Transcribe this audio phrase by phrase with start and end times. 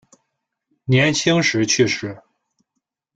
[0.85, 2.23] 年轻时去世。